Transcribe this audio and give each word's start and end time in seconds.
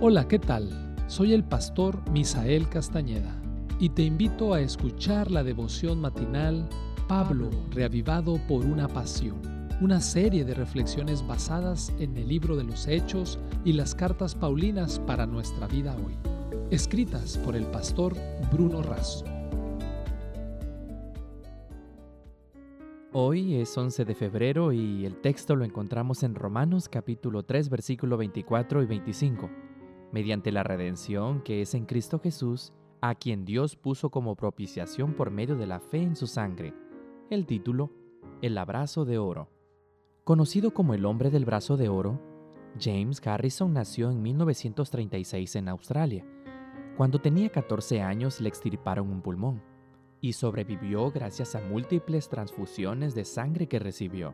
Hola, 0.00 0.26
¿qué 0.26 0.40
tal? 0.40 0.68
Soy 1.06 1.32
el 1.32 1.44
pastor 1.44 1.98
Misael 2.10 2.68
Castañeda 2.68 3.40
y 3.78 3.90
te 3.90 4.02
invito 4.02 4.52
a 4.52 4.60
escuchar 4.60 5.30
la 5.30 5.44
devoción 5.44 6.00
matinal 6.00 6.68
Pablo, 7.08 7.48
reavivado 7.70 8.38
por 8.48 8.66
una 8.66 8.88
pasión, 8.88 9.40
una 9.80 10.00
serie 10.00 10.44
de 10.44 10.52
reflexiones 10.52 11.24
basadas 11.26 11.92
en 12.00 12.16
el 12.16 12.28
libro 12.28 12.56
de 12.56 12.64
los 12.64 12.88
Hechos 12.88 13.38
y 13.64 13.72
las 13.72 13.94
cartas 13.94 14.34
Paulinas 14.34 14.98
para 14.98 15.26
nuestra 15.26 15.68
vida 15.68 15.96
hoy, 15.96 16.14
escritas 16.70 17.38
por 17.38 17.54
el 17.54 17.64
pastor 17.66 18.14
Bruno 18.52 18.82
Razo. 18.82 19.24
Hoy 23.12 23.54
es 23.54 23.78
11 23.78 24.04
de 24.04 24.14
febrero 24.16 24.72
y 24.72 25.06
el 25.06 25.20
texto 25.20 25.54
lo 25.54 25.64
encontramos 25.64 26.24
en 26.24 26.34
Romanos 26.34 26.88
capítulo 26.88 27.44
3 27.44 27.70
versículo 27.70 28.16
24 28.16 28.82
y 28.82 28.86
25. 28.86 29.50
Mediante 30.14 30.52
la 30.52 30.62
redención 30.62 31.40
que 31.40 31.60
es 31.60 31.74
en 31.74 31.86
Cristo 31.86 32.20
Jesús, 32.20 32.72
a 33.00 33.16
quien 33.16 33.44
Dios 33.44 33.74
puso 33.74 34.10
como 34.10 34.36
propiciación 34.36 35.14
por 35.14 35.32
medio 35.32 35.56
de 35.56 35.66
la 35.66 35.80
fe 35.80 36.02
en 36.02 36.14
su 36.14 36.28
sangre. 36.28 36.72
El 37.30 37.46
título, 37.46 37.90
El 38.40 38.56
abrazo 38.56 39.04
de 39.04 39.18
oro. 39.18 39.50
Conocido 40.22 40.72
como 40.72 40.94
el 40.94 41.04
hombre 41.04 41.30
del 41.30 41.44
brazo 41.44 41.76
de 41.76 41.88
oro, 41.88 42.20
James 42.78 43.20
Harrison 43.26 43.72
nació 43.72 44.08
en 44.08 44.22
1936 44.22 45.56
en 45.56 45.68
Australia. 45.68 46.24
Cuando 46.96 47.20
tenía 47.20 47.48
14 47.50 48.00
años 48.00 48.40
le 48.40 48.48
extirparon 48.48 49.10
un 49.10 49.20
pulmón 49.20 49.64
y 50.20 50.34
sobrevivió 50.34 51.10
gracias 51.10 51.56
a 51.56 51.60
múltiples 51.60 52.28
transfusiones 52.28 53.16
de 53.16 53.24
sangre 53.24 53.66
que 53.66 53.80
recibió. 53.80 54.32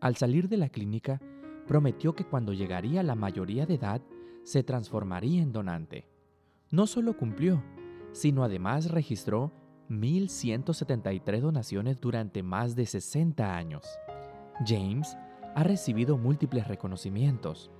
Al 0.00 0.14
salir 0.14 0.48
de 0.48 0.58
la 0.58 0.68
clínica, 0.68 1.20
prometió 1.66 2.14
que 2.14 2.24
cuando 2.24 2.52
llegaría 2.52 3.00
a 3.00 3.04
la 3.04 3.16
mayoría 3.16 3.66
de 3.66 3.74
edad, 3.74 4.00
se 4.44 4.62
transformaría 4.62 5.42
en 5.42 5.52
donante. 5.52 6.08
No 6.70 6.86
solo 6.86 7.16
cumplió, 7.16 7.62
sino 8.12 8.44
además 8.44 8.90
registró 8.90 9.52
1.173 9.88 11.40
donaciones 11.40 12.00
durante 12.00 12.42
más 12.42 12.74
de 12.74 12.86
60 12.86 13.56
años. 13.56 13.86
James 14.66 15.16
ha 15.54 15.62
recibido 15.62 16.16
múltiples 16.16 16.66
reconocimientos, 16.66 17.70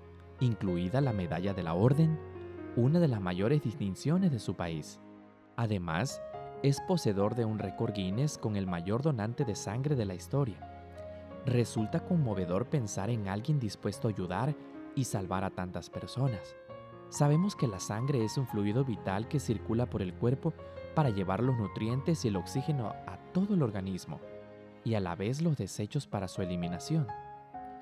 incluida 0.41 1.01
la 1.01 1.13
Medalla 1.13 1.55
de 1.55 1.63
la 1.63 1.75
Orden, 1.75 2.19
una 2.77 3.01
de 3.01 3.09
las 3.09 3.21
mayores 3.21 3.63
distinciones 3.63 4.31
de 4.31 4.39
su 4.39 4.55
país. 4.55 5.01
Además, 5.57 6.23
es 6.63 6.81
poseedor 6.83 7.35
de 7.35 7.45
un 7.45 7.59
récord 7.59 7.93
Guinness 7.93 8.39
con 8.39 8.57
el 8.57 8.67
mayor 8.67 9.03
donante 9.03 9.45
de 9.45 9.55
sangre 9.55 9.97
de 9.97 10.05
la 10.05 10.15
historia. 10.15 10.69
Resulta 11.45 12.05
conmovedor 12.05 12.67
pensar 12.67 13.11
en 13.11 13.29
alguien 13.29 13.59
dispuesto 13.59 14.07
a 14.07 14.11
ayudar 14.13 14.55
y 14.95 15.05
salvar 15.05 15.45
a 15.45 15.51
tantas 15.51 15.91
personas. 15.91 16.57
Sabemos 17.09 17.57
que 17.57 17.69
la 17.69 17.79
sangre 17.79 18.25
es 18.25 18.39
un 18.39 18.47
fluido 18.47 18.85
vital 18.85 19.29
que 19.29 19.41
circula 19.41 19.87
por 19.87 20.03
el 20.03 20.15
cuerpo 20.15 20.55
para 20.95 21.11
llevar 21.11 21.43
los 21.43 21.57
nutrientes 21.57 22.25
y 22.25 22.29
el 22.29 22.37
oxígeno 22.37 22.89
a 22.89 23.19
todo 23.33 23.55
el 23.55 23.63
organismo 23.63 24.21
y 24.85 24.95
a 24.95 25.01
la 25.01 25.15
vez 25.15 25.43
los 25.43 25.57
desechos 25.57 26.07
para 26.07 26.29
su 26.29 26.43
eliminación. 26.43 27.07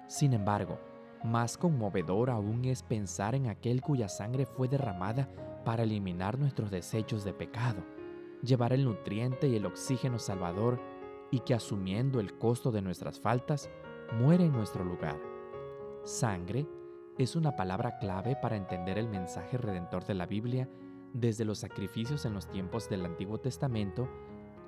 Sin 0.06 0.32
embargo, 0.32 0.78
más 1.24 1.56
conmovedor 1.56 2.30
aún 2.30 2.64
es 2.64 2.82
pensar 2.82 3.34
en 3.34 3.46
aquel 3.48 3.82
cuya 3.82 4.08
sangre 4.08 4.46
fue 4.46 4.68
derramada 4.68 5.28
para 5.64 5.84
eliminar 5.84 6.38
nuestros 6.38 6.70
desechos 6.70 7.24
de 7.24 7.32
pecado 7.32 7.82
llevar 8.42 8.72
el 8.72 8.84
nutriente 8.84 9.48
y 9.48 9.56
el 9.56 9.66
oxígeno 9.66 10.18
salvador 10.18 10.80
y 11.30 11.40
que 11.40 11.54
asumiendo 11.54 12.20
el 12.20 12.36
costo 12.38 12.72
de 12.72 12.82
nuestras 12.82 13.20
faltas, 13.20 13.70
muere 14.18 14.44
en 14.44 14.52
nuestro 14.52 14.84
lugar. 14.84 15.20
Sangre 16.04 16.66
es 17.22 17.36
una 17.36 17.56
palabra 17.56 17.98
clave 17.98 18.36
para 18.36 18.56
entender 18.56 18.98
el 18.98 19.08
mensaje 19.08 19.58
redentor 19.58 20.04
de 20.04 20.14
la 20.14 20.26
Biblia 20.26 20.68
desde 21.12 21.44
los 21.44 21.58
sacrificios 21.58 22.24
en 22.24 22.34
los 22.34 22.48
tiempos 22.48 22.88
del 22.88 23.04
Antiguo 23.04 23.38
Testamento 23.38 24.08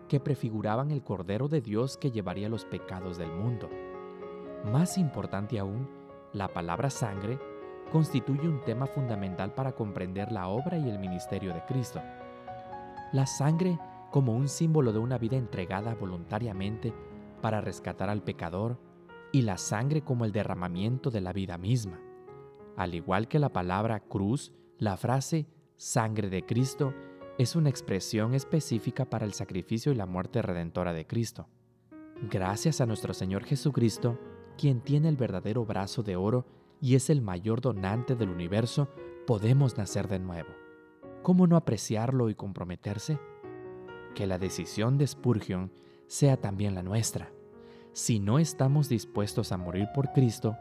que 0.09 0.21
prefiguraban 0.21 0.91
el 0.91 1.03
Cordero 1.03 1.49
de 1.49 1.61
Dios 1.61 1.97
que 1.97 2.11
llevaría 2.11 2.49
los 2.49 2.65
pecados 2.65 3.17
del 3.19 3.33
mundo. 3.33 3.71
Más 4.65 4.99
importante 4.99 5.59
aún, 5.59 5.89
la 6.33 6.49
palabra 6.49 6.91
sangre 6.91 7.39
constituye 7.91 8.49
un 8.49 8.63
tema 8.65 8.87
fundamental 8.87 9.55
para 9.55 9.73
comprender 9.73 10.33
la 10.33 10.49
obra 10.49 10.79
y 10.79 10.89
el 10.89 10.99
ministerio 10.99 11.53
de 11.55 11.65
Cristo 11.65 12.01
la 13.13 13.27
sangre 13.27 13.79
como 14.11 14.35
un 14.35 14.49
símbolo 14.49 14.93
de 14.93 14.99
una 14.99 15.19
vida 15.19 15.37
entregada 15.37 15.95
voluntariamente 15.95 16.95
para 17.43 17.61
rescatar 17.61 18.09
al 18.09 18.23
pecador 18.23 18.79
y 19.33 19.43
la 19.43 19.59
sangre 19.59 20.03
como 20.03 20.25
el 20.25 20.33
derramamiento 20.33 21.11
de 21.11 21.21
la 21.21 21.33
vida 21.33 21.59
misma. 21.59 22.01
Al 22.77 22.95
igual 22.95 23.29
que 23.29 23.39
la 23.39 23.53
palabra 23.53 24.01
cruz, 24.01 24.53
la 24.79 24.97
frase 24.97 25.47
sangre 25.77 26.31
de 26.31 26.45
Cristo 26.45 26.95
es 27.39 27.57
una 27.57 27.71
expresión 27.71 28.35
específica 28.35 29.05
para 29.05 29.25
el 29.25 29.33
sacrificio 29.33 29.93
y 29.93 29.95
la 29.95 30.07
muerte 30.07 30.43
redentora 30.43 30.93
de 30.93 31.07
Cristo. 31.07 31.49
Gracias 32.31 32.81
a 32.81 32.87
nuestro 32.87 33.15
Señor 33.15 33.45
Jesucristo, 33.45 34.19
quien 34.57 34.81
tiene 34.81 35.09
el 35.09 35.17
verdadero 35.17 35.65
brazo 35.65 36.03
de 36.03 36.17
oro 36.17 36.47
y 36.81 36.95
es 36.95 37.11
el 37.11 37.23
mayor 37.23 37.61
donante 37.61 38.17
del 38.17 38.29
universo, 38.29 38.89
podemos 39.27 39.77
nacer 39.77 40.09
de 40.09 40.19
nuevo. 40.19 40.51
¿cómo 41.23 41.47
no 41.47 41.57
apreciarlo 41.57 42.29
y 42.29 42.35
comprometerse? 42.35 43.19
Que 44.15 44.27
la 44.27 44.39
decisión 44.39 44.99
de 44.99 45.07
Spurgeon 45.07 45.73
sea 46.07 46.37
también 46.37 46.75
la 46.75 46.83
nuestra. 46.83 47.33
Si 47.93 48.19
no 48.21 48.39
estamos 48.39 48.89
dispuestos 48.89 49.53
a 49.53 49.57
morir 49.57 49.89
por 49.95 50.13
Cristo, 50.13 50.57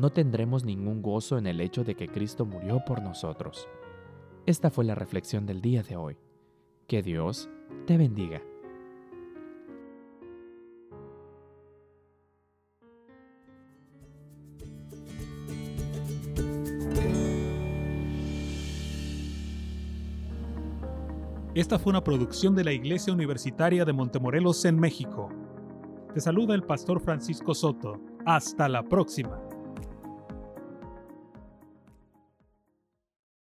no 0.00 0.10
tendremos 0.10 0.64
ningún 0.64 1.02
gozo 1.02 1.36
en 1.36 1.46
el 1.46 1.60
hecho 1.60 1.84
de 1.84 1.94
que 1.94 2.08
Cristo 2.08 2.46
murió 2.46 2.82
por 2.86 3.02
nosotros. 3.02 3.68
Esta 4.46 4.70
fue 4.70 4.84
la 4.84 4.94
reflexión 4.94 5.44
del 5.44 5.60
día 5.60 5.82
de 5.82 5.96
hoy. 5.96 6.16
Que 6.86 7.02
Dios 7.02 7.50
te 7.86 7.98
bendiga. 7.98 8.42
Esta 21.54 21.78
fue 21.78 21.90
una 21.90 22.02
producción 22.02 22.54
de 22.54 22.64
la 22.64 22.72
Iglesia 22.72 23.12
Universitaria 23.12 23.84
de 23.84 23.92
Montemorelos 23.92 24.64
en 24.64 24.80
México. 24.80 25.28
Te 26.14 26.20
saluda 26.20 26.54
el 26.54 26.62
pastor 26.62 27.00
Francisco 27.00 27.54
Soto. 27.54 28.00
Hasta 28.24 28.68
la 28.68 28.82
próxima. 28.82 29.49